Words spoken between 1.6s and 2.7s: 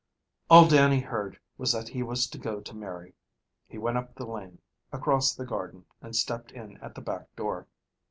that he was to go